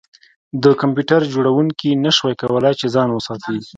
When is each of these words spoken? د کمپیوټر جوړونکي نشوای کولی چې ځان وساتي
د 0.63 0.65
کمپیوټر 0.81 1.21
جوړونکي 1.33 1.89
نشوای 2.05 2.35
کولی 2.41 2.73
چې 2.79 2.85
ځان 2.95 3.09
وساتي 3.13 3.57